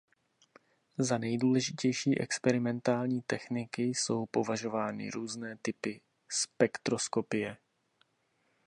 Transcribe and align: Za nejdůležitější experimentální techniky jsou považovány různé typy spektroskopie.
Za 0.97 1.17
nejdůležitější 1.17 2.19
experimentální 2.19 3.21
techniky 3.21 3.83
jsou 3.83 4.25
považovány 4.25 5.09
různé 5.09 5.57
typy 5.61 6.01
spektroskopie. 6.31 7.57